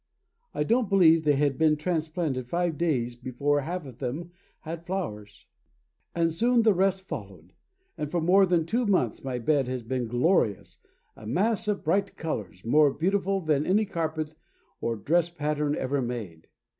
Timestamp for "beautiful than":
12.91-13.63